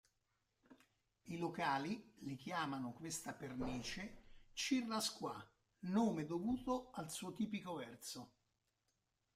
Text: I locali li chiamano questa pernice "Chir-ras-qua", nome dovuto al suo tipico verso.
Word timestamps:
I 1.27 1.37
locali 1.37 1.95
li 2.21 2.35
chiamano 2.35 2.91
questa 2.93 3.33
pernice 3.33 4.21
"Chir-ras-qua", 4.51 5.47
nome 5.89 6.25
dovuto 6.25 6.89
al 6.93 7.11
suo 7.11 7.35
tipico 7.35 7.75
verso. 7.75 8.31